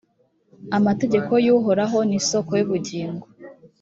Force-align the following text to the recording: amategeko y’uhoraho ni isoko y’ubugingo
amategeko 0.77 1.33
y’uhoraho 1.45 1.97
ni 2.07 2.15
isoko 2.19 2.51
y’ubugingo 2.59 3.25